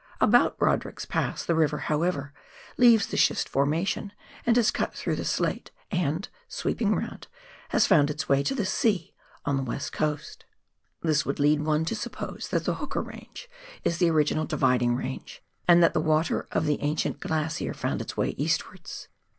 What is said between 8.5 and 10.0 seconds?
the sea on the West